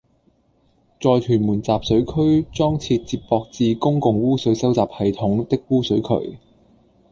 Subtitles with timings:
[0.99, 6.39] 在屯門集水區裝設接駁至公共污水收集系統的污水渠